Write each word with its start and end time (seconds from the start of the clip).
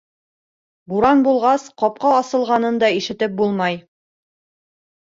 -Буран 0.93 1.21
булғас, 1.27 1.67
ҡапҡа 1.83 2.15
асылғанын 2.23 2.83
да 2.87 2.93
ишетеп 2.99 3.39
булмай. 3.45 3.81